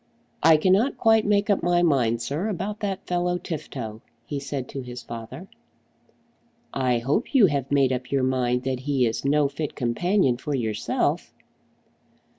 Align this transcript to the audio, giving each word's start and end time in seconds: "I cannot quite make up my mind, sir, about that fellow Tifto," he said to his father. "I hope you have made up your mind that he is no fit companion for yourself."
"I 0.41 0.57
cannot 0.57 0.97
quite 0.97 1.27
make 1.27 1.51
up 1.51 1.61
my 1.61 1.83
mind, 1.83 2.23
sir, 2.23 2.47
about 2.49 2.79
that 2.79 3.05
fellow 3.05 3.37
Tifto," 3.37 4.01
he 4.25 4.39
said 4.39 4.67
to 4.69 4.81
his 4.81 5.03
father. 5.03 5.47
"I 6.73 6.97
hope 6.97 7.35
you 7.35 7.45
have 7.45 7.71
made 7.71 7.93
up 7.93 8.11
your 8.11 8.23
mind 8.23 8.63
that 8.63 8.79
he 8.79 9.05
is 9.05 9.23
no 9.23 9.47
fit 9.47 9.75
companion 9.75 10.37
for 10.37 10.55
yourself." 10.55 11.31